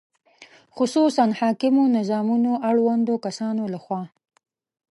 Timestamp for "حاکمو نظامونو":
1.39-2.51